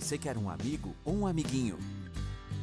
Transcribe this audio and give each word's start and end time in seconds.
Você 0.00 0.16
quer 0.16 0.38
um 0.38 0.48
amigo 0.48 0.96
ou 1.04 1.14
um 1.14 1.26
amiguinho? 1.26 1.78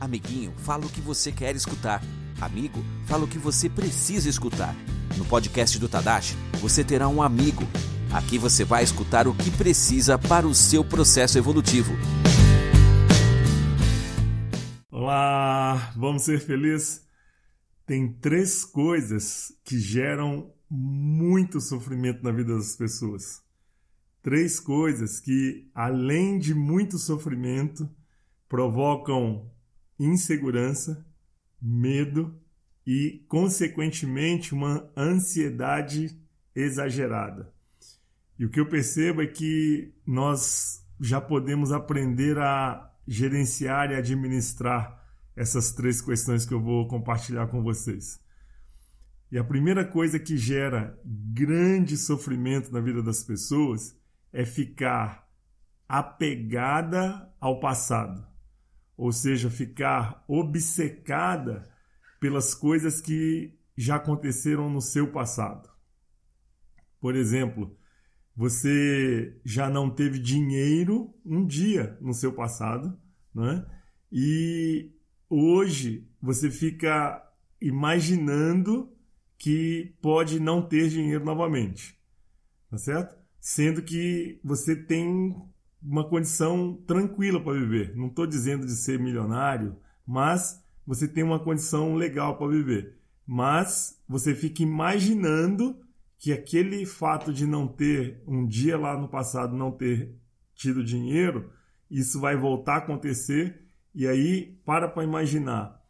Amiguinho, 0.02 0.52
fala 0.58 0.86
o 0.86 0.90
que 0.90 1.00
você 1.00 1.32
quer 1.32 1.56
escutar. 1.56 2.02
Amigo, 2.42 2.84
fala 3.06 3.26
o 3.26 3.28
que 3.28 3.38
você 3.38 3.70
precisa 3.70 4.28
escutar. 4.28 4.76
No 5.16 5.24
podcast 5.24 5.78
do 5.78 5.88
Tadashi, 5.88 6.36
você 6.60 6.84
terá 6.84 7.08
um 7.08 7.22
amigo. 7.22 7.62
Aqui 8.12 8.40
você 8.40 8.66
vai 8.66 8.84
escutar 8.84 9.28
o 9.28 9.36
que 9.36 9.52
precisa 9.52 10.18
para 10.18 10.48
o 10.48 10.56
seu 10.56 10.84
processo 10.84 11.38
evolutivo. 11.38 11.94
Olá, 14.92 15.94
vamos 15.96 16.24
ser 16.24 16.40
felizes? 16.40 17.06
Tem 17.86 18.12
três 18.14 18.66
coisas 18.66 19.54
que 19.64 19.80
geram 19.80 20.52
muito 20.70 21.62
sofrimento 21.62 22.24
na 22.24 22.32
vida 22.32 22.56
das 22.56 22.76
pessoas 22.76 23.47
três 24.22 24.60
coisas 24.60 25.20
que, 25.20 25.70
além 25.74 26.38
de 26.38 26.54
muito 26.54 26.98
sofrimento, 26.98 27.90
provocam 28.48 29.50
insegurança, 30.00 31.06
medo 31.62 32.40
e, 32.86 33.26
consequentemente, 33.28 34.54
uma 34.54 34.90
ansiedade 34.96 36.20
exagerada. 36.56 37.52
E 38.40 38.46
o 38.46 38.50
que 38.50 38.60
eu 38.60 38.70
percebo 38.70 39.22
é 39.22 39.28
que 39.28 39.94
nós 40.06 40.86
já 41.00 41.20
podemos 41.20 41.72
aprender 41.72 42.38
a 42.38 42.92
gerenciar 43.08 43.92
e 43.92 43.96
administrar 43.96 45.04
essas 45.36 45.72
três 45.72 46.02
questões 46.02 46.46
que 46.46 46.54
eu 46.54 46.62
vou 46.62 46.88
compartilhar 46.88 47.48
com 47.48 47.62
vocês. 47.62 48.20
E 49.32 49.38
a 49.38 49.44
primeira 49.44 49.86
coisa 49.86 50.18
que 50.18 50.38
gera 50.38 50.98
grande 51.06 51.98
sofrimento 51.98 52.72
na 52.72 52.80
vida 52.80 53.04
das 53.04 53.24
pessoas 53.24 53.96
é 54.38 54.46
ficar 54.46 55.28
apegada 55.90 57.28
ao 57.42 57.60
passado, 57.60 58.24
ou 58.96 59.12
seja, 59.12 59.50
ficar 59.50 60.24
obcecada 60.28 61.68
pelas 62.20 62.54
coisas 62.54 63.02
que 63.02 63.58
já 63.76 63.96
aconteceram 63.96 64.70
no 64.70 64.80
seu 64.80 65.12
passado. 65.12 65.68
Por 67.00 67.16
exemplo, 67.16 67.76
você 68.36 69.42
já 69.44 69.72
não 69.72 69.90
teve 69.90 70.20
dinheiro 70.20 71.10
um 71.26 71.44
dia 71.44 71.98
no 72.00 72.14
seu 72.14 72.32
passado, 72.32 72.96
né? 73.34 73.66
E 74.12 74.92
hoje 75.28 76.08
você 76.22 76.52
fica 76.52 77.28
imaginando 77.60 78.96
que 79.36 79.96
pode 80.00 80.40
não 80.40 80.62
ter 80.62 80.90
dinheiro 80.90 81.26
novamente, 81.26 82.00
tá 82.70 82.78
certo? 82.78 83.17
Sendo 83.48 83.82
que 83.82 84.42
você 84.44 84.76
tem 84.76 85.34
uma 85.82 86.04
condição 86.04 86.84
tranquila 86.86 87.42
para 87.42 87.58
viver. 87.58 87.96
Não 87.96 88.08
estou 88.08 88.28
dizendo 88.28 88.66
de 88.66 88.76
ser 88.76 89.00
milionário, 89.00 89.78
mas 90.06 90.62
você 90.86 91.08
tem 91.08 91.24
uma 91.24 91.40
condição 91.40 91.96
legal 91.96 92.38
para 92.38 92.50
viver. 92.50 92.98
Mas 93.26 94.04
você 94.06 94.36
fica 94.36 94.64
imaginando 94.64 95.80
que 96.18 96.34
aquele 96.34 96.86
fato 96.86 97.32
de 97.32 97.48
não 97.48 97.70
ter 97.70 98.22
um 98.28 98.46
dia 98.46 98.78
lá 98.78 99.00
no 99.00 99.08
passado 99.08 99.56
não 99.56 99.72
ter 99.72 100.14
tido 100.54 100.84
dinheiro, 100.84 101.50
isso 101.90 102.20
vai 102.20 102.36
voltar 102.36 102.74
a 102.74 102.80
acontecer 102.80 103.66
e 103.96 104.06
aí 104.06 104.60
para 104.66 104.90
para 104.90 105.06
imaginar 105.06 105.82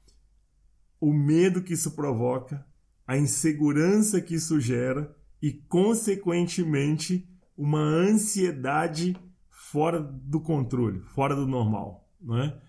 o 1.02 1.12
medo 1.12 1.64
que 1.64 1.74
isso 1.74 1.96
provoca, 1.96 2.64
a 3.08 3.18
insegurança 3.18 4.22
que 4.22 4.36
isso 4.36 4.60
gera 4.60 5.12
e 5.42 5.52
consequentemente 5.52 7.28
uma 7.58 7.80
ansiedade 7.80 9.18
fora 9.50 10.00
do 10.00 10.40
controle, 10.40 11.02
fora 11.02 11.36
do 11.36 11.48
normal, 11.48 12.08
não 12.22 12.38
é? 12.38 12.62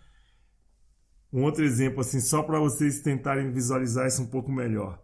Um 1.32 1.42
outro 1.44 1.64
exemplo 1.64 2.00
assim, 2.00 2.20
só 2.20 2.42
para 2.42 2.58
vocês 2.58 3.02
tentarem 3.02 3.50
visualizar 3.50 4.06
isso 4.06 4.22
um 4.22 4.26
pouco 4.26 4.50
melhor. 4.50 4.98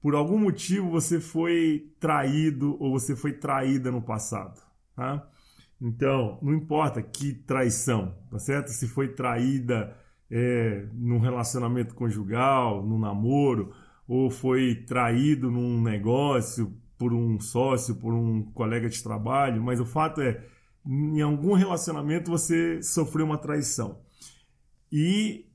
Por 0.00 0.16
algum 0.16 0.36
motivo 0.36 0.90
você 0.90 1.20
foi 1.20 1.94
traído 2.00 2.76
ou 2.82 2.98
você 2.98 3.14
foi 3.14 3.34
traída 3.34 3.92
no 3.92 4.02
passado, 4.02 4.60
tá? 4.96 5.28
Então, 5.80 6.38
não 6.42 6.52
importa 6.52 7.00
que 7.02 7.32
traição, 7.32 8.14
tá 8.30 8.38
certo? 8.38 8.68
Se 8.68 8.88
foi 8.88 9.14
traída 9.14 9.96
é, 10.30 10.88
num 10.92 11.18
relacionamento 11.18 11.94
conjugal, 11.94 12.84
num 12.84 12.98
namoro, 12.98 13.72
ou 14.06 14.30
foi 14.30 14.74
traído 14.86 15.50
num 15.50 15.80
negócio, 15.80 16.76
por 17.02 17.12
um 17.12 17.40
sócio, 17.40 17.96
por 17.96 18.14
um 18.14 18.44
colega 18.52 18.88
de 18.88 19.02
trabalho, 19.02 19.60
mas 19.60 19.80
o 19.80 19.84
fato 19.84 20.20
é, 20.20 20.40
em 20.86 21.20
algum 21.20 21.54
relacionamento 21.54 22.30
você 22.30 22.80
sofreu 22.80 23.26
uma 23.26 23.38
traição. 23.38 23.98
E 24.92 25.46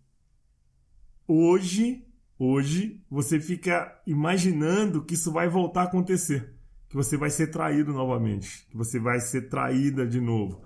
hoje, 1.26 2.06
hoje 2.38 3.02
você 3.10 3.40
fica 3.40 3.98
imaginando 4.06 5.06
que 5.06 5.14
isso 5.14 5.32
vai 5.32 5.48
voltar 5.48 5.84
a 5.84 5.86
acontecer, 5.86 6.54
que 6.90 6.98
você 6.98 7.16
vai 7.16 7.30
ser 7.30 7.48
traído 7.48 7.94
novamente, 7.94 8.68
que 8.70 8.76
você 8.76 9.00
vai 9.00 9.22
ser 9.22 9.44
traída 9.44 10.06
de 10.06 10.20
novo. 10.20 10.62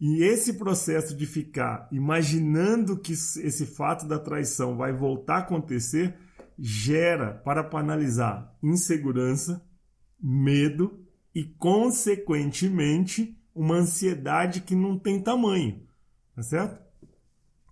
E 0.00 0.22
esse 0.24 0.54
processo 0.54 1.14
de 1.14 1.26
ficar 1.26 1.88
imaginando 1.92 2.98
que 2.98 3.12
esse 3.12 3.66
fato 3.66 4.08
da 4.08 4.18
traição 4.18 4.78
vai 4.78 4.94
voltar 4.94 5.34
a 5.34 5.40
acontecer 5.40 6.16
gera, 6.58 7.34
para 7.34 7.68
analisar, 7.78 8.56
insegurança, 8.62 9.62
medo 10.28 11.06
e, 11.32 11.44
consequentemente, 11.44 13.38
uma 13.54 13.76
ansiedade 13.76 14.60
que 14.60 14.74
não 14.74 14.98
tem 14.98 15.22
tamanho, 15.22 15.86
tá 16.34 16.42
certo? 16.42 16.84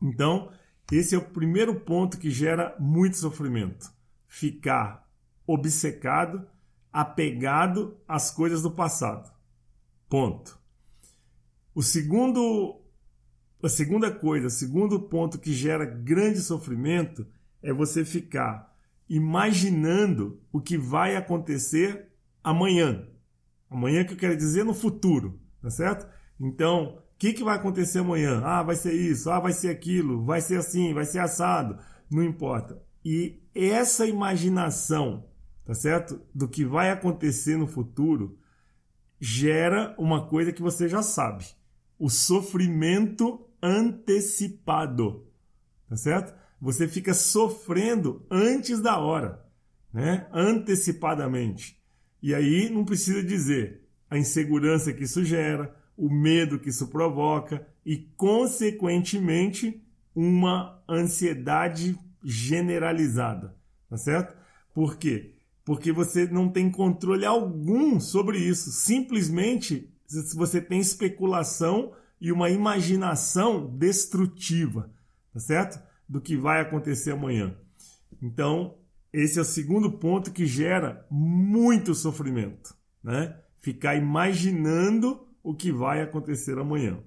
Então, 0.00 0.52
esse 0.92 1.16
é 1.16 1.18
o 1.18 1.30
primeiro 1.30 1.80
ponto 1.80 2.16
que 2.16 2.30
gera 2.30 2.76
muito 2.78 3.16
sofrimento. 3.16 3.92
Ficar 4.28 5.10
obcecado, 5.44 6.46
apegado 6.92 7.98
às 8.06 8.30
coisas 8.30 8.62
do 8.62 8.70
passado. 8.70 9.32
Ponto. 10.08 10.56
O 11.74 11.82
segundo 11.82 12.80
a 13.60 13.68
segunda 13.68 14.12
coisa, 14.12 14.46
o 14.46 14.50
segundo 14.50 15.00
ponto 15.00 15.38
que 15.38 15.52
gera 15.52 15.86
grande 15.86 16.40
sofrimento 16.40 17.26
é 17.62 17.72
você 17.72 18.04
ficar 18.04 18.72
imaginando 19.08 20.40
o 20.52 20.60
que 20.60 20.76
vai 20.76 21.16
acontecer 21.16 22.13
amanhã. 22.44 23.08
Amanhã 23.70 24.04
que 24.04 24.12
eu 24.12 24.18
quero 24.18 24.36
dizer 24.36 24.64
no 24.64 24.74
futuro, 24.74 25.40
tá 25.60 25.70
certo? 25.70 26.06
Então, 26.38 26.98
o 26.98 27.18
que, 27.18 27.32
que 27.32 27.42
vai 27.42 27.56
acontecer 27.56 28.00
amanhã? 28.00 28.42
Ah, 28.44 28.62
vai 28.62 28.76
ser 28.76 28.92
isso, 28.92 29.30
ah, 29.30 29.40
vai 29.40 29.52
ser 29.52 29.70
aquilo, 29.70 30.22
vai 30.24 30.40
ser 30.40 30.58
assim, 30.58 30.92
vai 30.92 31.06
ser 31.06 31.20
assado, 31.20 31.78
não 32.10 32.22
importa. 32.22 32.80
E 33.04 33.42
essa 33.54 34.06
imaginação, 34.06 35.24
tá 35.64 35.74
certo? 35.74 36.20
Do 36.34 36.46
que 36.46 36.64
vai 36.64 36.90
acontecer 36.90 37.56
no 37.56 37.66
futuro 37.66 38.38
gera 39.20 39.94
uma 39.98 40.26
coisa 40.26 40.52
que 40.52 40.62
você 40.62 40.88
já 40.88 41.02
sabe: 41.02 41.46
o 41.98 42.10
sofrimento 42.10 43.46
antecipado, 43.62 45.26
tá 45.88 45.96
certo? 45.96 46.34
Você 46.60 46.86
fica 46.88 47.14
sofrendo 47.14 48.24
antes 48.30 48.80
da 48.80 48.98
hora, 48.98 49.44
né? 49.92 50.26
Antecipadamente. 50.32 51.82
E 52.24 52.34
aí 52.34 52.70
não 52.70 52.86
precisa 52.86 53.22
dizer 53.22 53.82
a 54.08 54.16
insegurança 54.16 54.94
que 54.94 55.04
isso 55.04 55.22
gera, 55.22 55.76
o 55.94 56.08
medo 56.08 56.58
que 56.58 56.70
isso 56.70 56.88
provoca 56.88 57.66
e, 57.84 57.98
consequentemente, 58.16 59.84
uma 60.14 60.82
ansiedade 60.88 61.98
generalizada, 62.24 63.54
tá 63.90 63.98
certo? 63.98 64.34
Por 64.72 64.96
quê? 64.96 65.34
Porque 65.66 65.92
você 65.92 66.26
não 66.26 66.48
tem 66.48 66.70
controle 66.70 67.26
algum 67.26 68.00
sobre 68.00 68.38
isso. 68.38 68.70
Simplesmente 68.72 69.92
você 70.34 70.62
tem 70.62 70.80
especulação 70.80 71.92
e 72.18 72.32
uma 72.32 72.48
imaginação 72.48 73.66
destrutiva, 73.76 74.90
tá 75.30 75.40
certo? 75.40 75.78
Do 76.08 76.22
que 76.22 76.38
vai 76.38 76.62
acontecer 76.62 77.10
amanhã. 77.10 77.54
Então, 78.22 78.78
esse 79.14 79.38
é 79.38 79.42
o 79.42 79.44
segundo 79.44 79.92
ponto 79.92 80.32
que 80.32 80.44
gera 80.44 81.06
muito 81.08 81.94
sofrimento, 81.94 82.74
né? 83.00 83.40
Ficar 83.58 83.94
imaginando 83.94 85.28
o 85.40 85.54
que 85.54 85.70
vai 85.70 86.02
acontecer 86.02 86.58
amanhã. 86.58 87.00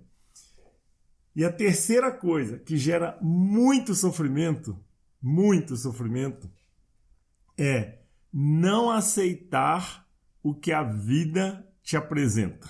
E 1.35 1.43
a 1.43 1.51
terceira 1.51 2.09
coisa 2.09 2.59
que 2.59 2.77
gera 2.77 3.19
muito 3.21 3.93
sofrimento, 3.93 4.81
muito 5.21 5.75
sofrimento, 5.75 6.49
é 7.57 7.99
não 8.31 8.89
aceitar 8.89 10.07
o 10.41 10.55
que 10.55 10.71
a 10.71 10.83
vida 10.83 11.67
te 11.83 11.97
apresenta. 11.97 12.69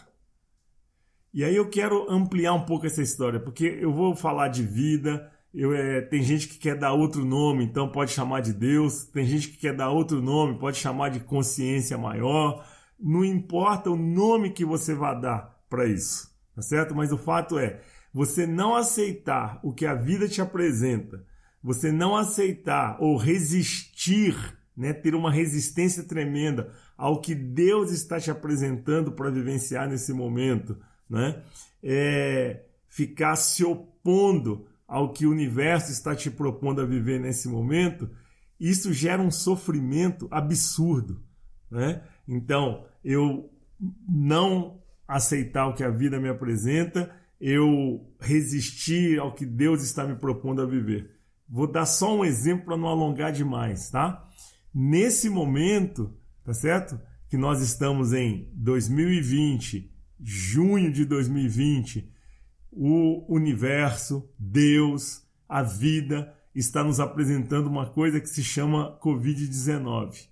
E 1.31 1.43
aí 1.43 1.55
eu 1.55 1.69
quero 1.69 2.09
ampliar 2.11 2.53
um 2.53 2.65
pouco 2.65 2.87
essa 2.87 3.03
história, 3.03 3.39
porque 3.39 3.65
eu 3.65 3.93
vou 3.93 4.15
falar 4.15 4.47
de 4.47 4.63
vida, 4.63 5.31
eu, 5.53 5.73
é, 5.73 6.01
tem 6.01 6.21
gente 6.21 6.47
que 6.47 6.57
quer 6.57 6.77
dar 6.77 6.93
outro 6.93 7.25
nome, 7.25 7.63
então 7.63 7.91
pode 7.91 8.11
chamar 8.11 8.41
de 8.41 8.53
Deus. 8.53 9.05
Tem 9.05 9.25
gente 9.25 9.49
que 9.49 9.57
quer 9.57 9.75
dar 9.75 9.89
outro 9.89 10.21
nome, 10.21 10.59
pode 10.59 10.77
chamar 10.77 11.09
de 11.09 11.19
consciência 11.19 11.97
maior. 11.97 12.65
Não 12.99 13.23
importa 13.23 13.89
o 13.89 13.95
nome 13.95 14.51
que 14.51 14.65
você 14.65 14.93
vai 14.93 15.19
dar 15.19 15.57
para 15.69 15.85
isso, 15.85 16.29
tá 16.55 16.61
certo? 16.61 16.95
Mas 16.95 17.11
o 17.11 17.17
fato 17.17 17.57
é, 17.57 17.81
você 18.13 18.45
não 18.45 18.75
aceitar 18.75 19.59
o 19.63 19.73
que 19.73 19.85
a 19.85 19.93
vida 19.93 20.27
te 20.27 20.41
apresenta, 20.41 21.23
você 21.61 21.91
não 21.91 22.15
aceitar 22.15 22.97
ou 22.99 23.17
resistir, 23.17 24.35
né, 24.75 24.93
ter 24.93 25.15
uma 25.15 25.31
resistência 25.31 26.03
tremenda 26.03 26.71
ao 26.95 27.19
que 27.19 27.33
Deus 27.35 27.91
está 27.91 28.19
te 28.19 28.31
apresentando 28.31 29.11
para 29.11 29.29
vivenciar 29.29 29.87
nesse 29.89 30.13
momento, 30.13 30.77
né? 31.09 31.41
É, 31.83 32.63
ficar 32.87 33.35
se 33.35 33.63
opondo 33.63 34.67
ao 34.87 35.11
que 35.11 35.25
o 35.25 35.31
universo 35.31 35.91
está 35.91 36.15
te 36.15 36.31
propondo 36.31 36.81
a 36.81 36.85
viver 36.85 37.19
nesse 37.19 37.49
momento, 37.49 38.09
isso 38.59 38.93
gera 38.93 39.21
um 39.21 39.29
sofrimento 39.29 40.27
absurdo, 40.31 41.21
né? 41.69 42.03
Então, 42.27 42.85
eu 43.03 43.51
não 44.07 44.81
aceitar 45.07 45.67
o 45.67 45.73
que 45.73 45.83
a 45.83 45.89
vida 45.89 46.19
me 46.19 46.29
apresenta, 46.29 47.13
eu 47.39 48.09
resistir 48.19 49.19
ao 49.19 49.33
que 49.33 49.45
Deus 49.45 49.83
está 49.83 50.05
me 50.05 50.15
propondo 50.15 50.61
a 50.61 50.65
viver. 50.65 51.11
Vou 51.47 51.67
dar 51.67 51.85
só 51.85 52.17
um 52.17 52.25
exemplo 52.25 52.65
para 52.65 52.77
não 52.77 52.87
alongar 52.87 53.31
demais, 53.31 53.89
tá? 53.89 54.27
Nesse 54.73 55.29
momento, 55.29 56.13
tá 56.43 56.53
certo? 56.53 56.99
Que 57.29 57.37
nós 57.37 57.61
estamos 57.61 58.11
em 58.11 58.49
2020, 58.53 59.93
junho 60.19 60.91
de 60.91 61.05
2020, 61.05 62.11
o 62.77 63.25
universo, 63.27 64.29
Deus, 64.37 65.25
a 65.49 65.63
vida 65.63 66.33
está 66.53 66.83
nos 66.83 66.99
apresentando 66.99 67.67
uma 67.67 67.87
coisa 67.87 68.19
que 68.19 68.29
se 68.29 68.43
chama 68.43 68.97
Covid-19. 69.01 70.27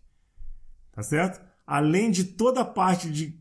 Tá 0.92 1.02
certo? 1.02 1.42
Além 1.66 2.12
de 2.12 2.24
toda 2.24 2.62
a 2.62 2.66
parte 2.66 3.10
de 3.10 3.40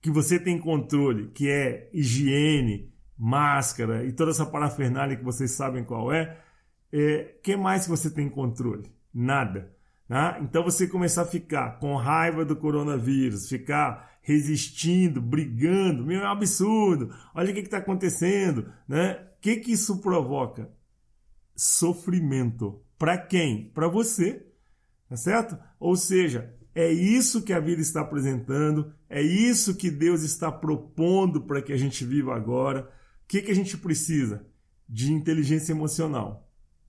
que 0.00 0.10
você 0.10 0.38
tem 0.38 0.58
controle, 0.58 1.28
que 1.28 1.50
é 1.50 1.90
higiene, 1.92 2.92
máscara 3.18 4.04
e 4.04 4.12
toda 4.12 4.30
essa 4.30 4.46
parafernália 4.46 5.16
que 5.16 5.24
vocês 5.24 5.52
sabem 5.52 5.84
qual 5.84 6.12
é, 6.12 6.38
é 6.92 7.36
que 7.42 7.56
mais 7.56 7.84
que 7.84 7.90
você 7.90 8.10
tem 8.10 8.28
controle? 8.28 8.90
Nada. 9.12 9.73
Né? 10.08 10.38
Então 10.42 10.62
você 10.62 10.86
começar 10.86 11.22
a 11.22 11.26
ficar 11.26 11.78
com 11.78 11.96
raiva 11.96 12.44
do 12.44 12.56
coronavírus, 12.56 13.48
ficar 13.48 14.18
resistindo, 14.22 15.20
brigando, 15.20 16.04
meu, 16.04 16.20
é 16.20 16.24
um 16.24 16.32
absurdo, 16.32 17.14
olha 17.34 17.50
o 17.50 17.54
que 17.54 17.60
está 17.60 17.78
acontecendo. 17.78 18.72
Né? 18.88 19.12
O 19.36 19.40
que, 19.40 19.56
que 19.56 19.72
isso 19.72 20.00
provoca? 20.00 20.70
Sofrimento. 21.54 22.82
Para 22.98 23.18
quem? 23.18 23.70
Para 23.74 23.88
você. 23.88 24.46
Tá 25.08 25.16
certo? 25.16 25.58
Ou 25.78 25.96
seja, 25.96 26.54
é 26.74 26.90
isso 26.90 27.42
que 27.42 27.52
a 27.52 27.60
vida 27.60 27.80
está 27.80 28.00
apresentando, 28.00 28.92
é 29.08 29.22
isso 29.22 29.76
que 29.76 29.90
Deus 29.90 30.22
está 30.22 30.50
propondo 30.50 31.42
para 31.42 31.62
que 31.62 31.72
a 31.72 31.76
gente 31.76 32.04
viva 32.04 32.34
agora. 32.34 32.90
O 33.22 33.28
que, 33.28 33.42
que 33.42 33.50
a 33.50 33.54
gente 33.54 33.76
precisa? 33.76 34.46
De 34.88 35.12
inteligência 35.12 35.72
emocional. 35.72 36.43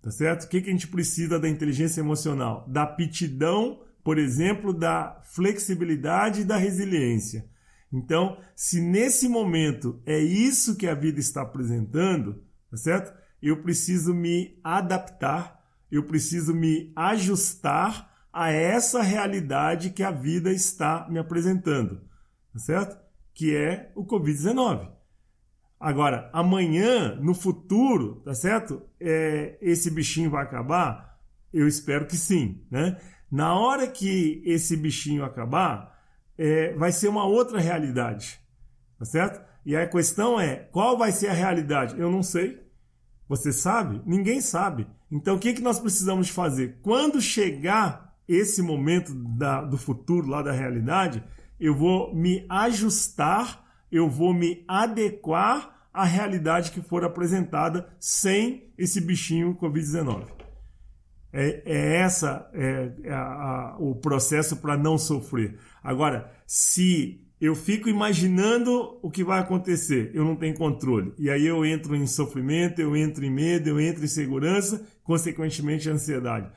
Tá 0.06 0.12
certo? 0.12 0.44
O 0.44 0.50
que, 0.50 0.62
que 0.62 0.70
a 0.70 0.72
gente 0.72 0.88
precisa 0.88 1.40
da 1.40 1.50
inteligência 1.50 2.00
emocional? 2.00 2.64
Da 2.70 2.84
aptidão, 2.84 3.82
por 4.04 4.20
exemplo, 4.20 4.72
da 4.72 5.20
flexibilidade 5.34 6.42
e 6.42 6.46
da 6.46 6.58
resiliência. 6.58 7.50
Então, 7.92 8.38
se 8.56 8.80
nesse 8.80 9.28
momento 9.28 10.00
é 10.06 10.20
isso 10.20 10.76
que 10.76 10.86
a 10.86 10.94
vida 10.94 11.20
está 11.20 11.42
apresentando, 11.42 12.44
tá 12.70 12.78
certo? 12.78 13.20
Eu 13.42 13.64
preciso 13.64 14.14
me 14.14 14.60
adaptar, 14.64 15.60
eu 15.92 16.04
preciso 16.04 16.54
me 16.54 16.94
ajustar 16.96 18.28
a 18.32 18.52
essa 18.52 19.02
realidade 19.02 19.90
que 19.90 20.04
a 20.04 20.12
vida 20.12 20.52
está 20.54 21.08
me 21.10 21.18
apresentando, 21.18 22.00
tá 22.54 22.60
certo? 22.60 22.96
Que 23.34 23.56
é 23.56 23.92
o 23.96 24.06
Covid-19. 24.06 24.95
Agora, 25.80 26.30
amanhã, 26.34 27.16
no 27.16 27.34
futuro, 27.34 28.22
tá 28.24 28.34
certo? 28.34 28.82
É, 29.00 29.58
esse 29.62 29.92
bichinho 29.92 30.30
vai 30.30 30.44
acabar? 30.44 31.20
Eu 31.54 31.68
espero 31.68 32.06
que 32.06 32.18
sim, 32.18 32.66
né? 32.72 32.98
Na 33.32 33.58
hora 33.58 33.88
que 33.88 34.42
esse 34.46 34.78
bichinho 34.78 35.24
acabar, 35.24 36.00
é, 36.38 36.74
vai 36.74 36.92
ser 36.92 37.08
uma 37.08 37.26
outra 37.26 37.60
realidade, 37.60 38.40
tá 38.98 39.06
certo? 39.06 39.42
E 39.66 39.76
a 39.76 39.88
questão 39.88 40.40
é, 40.40 40.56
qual 40.56 40.98
vai 40.98 41.12
ser 41.12 41.28
a 41.28 41.34
realidade? 41.34 42.00
Eu 42.00 42.12
não 42.12 42.22
sei. 42.22 42.64
Você 43.28 43.52
sabe? 43.52 44.02
Ninguém 44.06 44.40
sabe. 44.40 44.88
Então, 45.12 45.36
o 45.36 45.40
que, 45.40 45.54
que 45.54 45.62
nós 45.62 45.80
precisamos 45.80 46.30
fazer? 46.30 46.78
Quando 46.84 47.20
chegar 47.20 48.16
esse 48.28 48.62
momento 48.62 49.14
da, 49.14 49.62
do 49.62 49.78
futuro, 49.78 50.28
lá 50.28 50.44
da 50.44 50.52
realidade, 50.52 51.24
eu 51.60 51.76
vou 51.76 52.14
me 52.14 52.46
ajustar, 52.50 53.65
eu 53.92 54.10
vou 54.10 54.34
me 54.34 54.64
adequar 54.68 55.88
à 55.94 56.04
realidade 56.04 56.72
que 56.72 56.82
for 56.82 57.04
apresentada 57.04 57.88
sem 58.00 58.74
esse 58.78 59.00
bichinho 59.00 59.56
Covid-19. 59.56 60.28
É, 61.32 61.64
é, 61.66 62.02
essa 62.02 62.50
é, 62.54 62.94
é 63.04 63.14
a, 63.14 63.22
a, 63.22 63.78
o 63.78 63.96
processo 63.96 64.58
para 64.58 64.78
não 64.78 64.98
sofrer. 64.98 65.60
Agora, 65.84 66.32
se 66.48 67.26
eu 67.40 67.54
fico 67.54 67.90
imaginando 67.90 68.98
o 69.02 69.12
que 69.12 69.24
vai 69.24 69.40
acontecer, 69.40 70.12
eu 70.14 70.24
não 70.24 70.36
tenho 70.36 70.56
controle. 70.56 71.14
E 71.18 71.30
aí 71.30 71.46
eu 71.46 71.66
entro 71.66 71.96
em 71.96 72.08
sofrimento, 72.08 72.80
eu 72.80 72.96
entro 72.96 73.26
em 73.26 73.30
medo, 73.30 73.68
eu 73.68 73.80
entro 73.80 74.04
em 74.04 74.08
segurança, 74.08 74.86
consequentemente 75.04 75.90
ansiedade. 75.90 76.50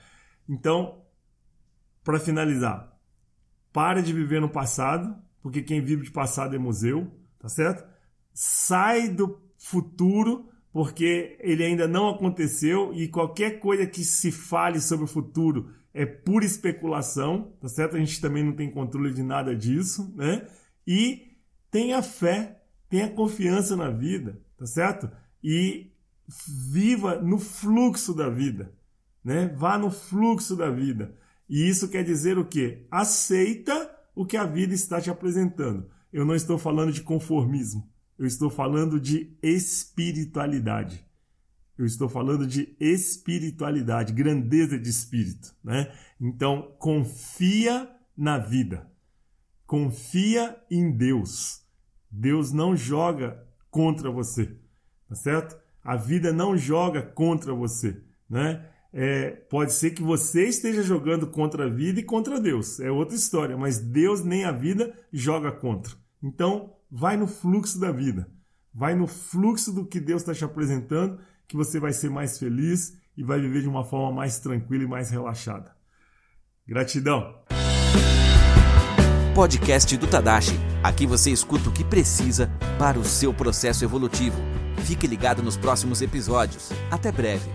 Então, 0.48 1.02
para 2.04 2.20
finalizar, 2.20 2.96
pare 3.72 4.00
de 4.00 4.12
viver 4.12 4.40
no 4.40 4.48
passado, 4.48 5.14
porque 5.43 5.62
quem 5.62 5.81
vive 5.81 6.05
de 6.05 6.11
passado 6.11 6.55
é 6.55 6.58
museu, 6.58 7.11
tá 7.38 7.49
certo? 7.49 7.85
Sai 8.32 9.08
do 9.08 9.40
futuro, 9.56 10.49
porque 10.73 11.37
ele 11.40 11.64
ainda 11.64 11.88
não 11.88 12.08
aconteceu 12.08 12.93
e 12.94 13.08
qualquer 13.08 13.58
coisa 13.58 13.87
que 13.87 14.05
se 14.05 14.31
fale 14.31 14.81
sobre 14.81 15.05
o 15.05 15.08
futuro 15.08 15.70
é 15.93 16.06
pura 16.06 16.44
especulação, 16.44 17.52
tá 17.61 17.69
certo? 17.69 17.96
A 17.96 17.99
gente 17.99 18.20
também 18.20 18.44
não 18.44 18.52
tem 18.52 18.70
controle 18.70 19.12
de 19.12 19.23
nada 19.23 19.56
disso, 19.56 20.12
né? 20.14 20.46
E 20.87 21.37
tenha 21.70 22.02
fé, 22.02 22.62
tenha 22.88 23.11
confiança 23.11 23.76
na 23.76 23.90
vida, 23.90 24.40
tá 24.56 24.67
certo? 24.67 25.11
E 25.43 25.90
viva 26.46 27.20
no 27.20 27.38
fluxo 27.38 28.14
da 28.14 28.29
vida, 28.29 28.73
né? 29.25 29.49
Vá 29.56 29.79
no 29.79 29.90
fluxo 29.90 30.55
da 30.55 30.70
vida. 30.70 31.14
E 31.49 31.69
isso 31.69 31.88
quer 31.88 32.05
dizer 32.05 32.38
o 32.38 32.44
quê? 32.44 32.87
Aceita 32.90 33.90
o 34.19 34.26
que 34.26 34.37
a 34.37 34.44
vida 34.44 34.75
está 34.75 35.00
te 35.00 35.11
apresentando. 35.11 35.88
Eu 36.12 36.25
não 36.25 36.35
estou 36.35 36.59
falando 36.59 36.93
de 36.93 37.03
conformismo. 37.03 37.88
Eu 38.19 38.26
estou 38.26 38.50
falando 38.50 38.99
de 38.99 39.38
espiritualidade. 39.41 41.06
Eu 41.78 41.87
estou 41.87 42.09
falando 42.09 42.45
de 42.45 42.75
espiritualidade, 42.81 44.12
grandeza 44.12 44.76
de 44.76 44.90
espírito, 44.90 45.54
né? 45.62 45.92
Então, 46.21 46.75
confia 46.81 47.88
na 48.16 48.38
vida. 48.38 48.90
Confia 49.64 50.61
em 50.69 50.90
Deus. 50.90 51.62
Deus 52.11 52.50
não 52.50 52.75
joga 52.75 53.47
contra 53.71 54.11
você, 54.11 54.59
tá 55.09 55.14
certo? 55.14 55.57
A 55.85 55.95
vida 55.95 56.33
não 56.33 56.57
joga 56.57 57.02
contra 57.02 57.54
você, 57.54 58.02
né? 58.28 58.69
É, 58.92 59.30
pode 59.30 59.73
ser 59.73 59.90
que 59.90 60.02
você 60.02 60.49
esteja 60.49 60.83
jogando 60.83 61.26
contra 61.26 61.66
a 61.66 61.68
vida 61.68 62.00
e 62.00 62.04
contra 62.04 62.40
Deus. 62.40 62.80
É 62.80 62.90
outra 62.90 63.14
história, 63.14 63.57
mas 63.57 63.78
Deus 63.78 64.25
nem 64.25 64.45
a 64.45 64.52
vida 64.52 64.95
joga 65.12 65.52
contra. 65.52 65.95
Então, 66.23 66.73
vai 66.90 67.16
no 67.16 67.26
fluxo 67.26 67.78
da 67.78 67.92
vida. 67.92 68.28
Vai 68.73 68.95
no 68.95 69.07
fluxo 69.07 69.73
do 69.73 69.87
que 69.87 70.00
Deus 70.00 70.23
está 70.23 70.35
te 70.35 70.45
apresentando, 70.45 71.18
que 71.47 71.57
você 71.57 71.80
vai 71.80 71.92
ser 71.92 72.11
mais 72.11 72.38
feliz 72.38 72.97
e 73.16 73.23
vai 73.23 73.40
viver 73.40 73.62
de 73.62 73.68
uma 73.68 73.85
forma 73.85 74.14
mais 74.14 74.38
tranquila 74.38 74.85
e 74.85 74.88
mais 74.88 75.11
relaxada. 75.11 75.75
Gratidão! 76.66 77.35
Podcast 79.35 79.97
do 79.97 80.07
Tadashi. 80.07 80.59
Aqui 80.83 81.07
você 81.07 81.30
escuta 81.30 81.68
o 81.68 81.73
que 81.73 81.85
precisa 81.85 82.50
para 82.78 82.99
o 82.99 83.04
seu 83.04 83.33
processo 83.33 83.85
evolutivo. 83.85 84.37
Fique 84.85 85.07
ligado 85.07 85.42
nos 85.42 85.57
próximos 85.57 86.02
episódios. 86.02 86.71
Até 86.90 87.12
breve. 87.12 87.49